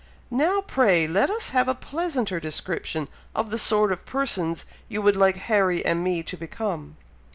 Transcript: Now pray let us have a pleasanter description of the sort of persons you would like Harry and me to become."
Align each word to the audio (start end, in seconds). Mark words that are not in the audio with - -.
Now 0.31 0.61
pray 0.61 1.05
let 1.05 1.29
us 1.29 1.49
have 1.49 1.67
a 1.67 1.75
pleasanter 1.75 2.39
description 2.39 3.07
of 3.35 3.51
the 3.51 3.59
sort 3.59 3.91
of 3.91 4.03
persons 4.03 4.65
you 4.89 4.99
would 4.99 5.15
like 5.15 5.35
Harry 5.37 5.85
and 5.85 6.03
me 6.03 6.23
to 6.23 6.35
become." 6.35 6.97